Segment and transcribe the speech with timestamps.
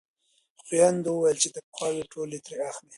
[0.63, 2.89] خویندو ویل چې تنخوا ټولې ترې اخلئ.